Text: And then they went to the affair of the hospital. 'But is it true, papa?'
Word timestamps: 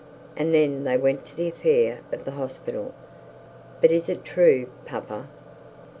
And 0.35 0.51
then 0.51 0.83
they 0.83 0.97
went 0.97 1.27
to 1.27 1.35
the 1.35 1.47
affair 1.49 1.99
of 2.11 2.25
the 2.25 2.31
hospital. 2.31 2.95
'But 3.81 3.91
is 3.91 4.09
it 4.09 4.25
true, 4.25 4.71
papa?' 4.83 5.27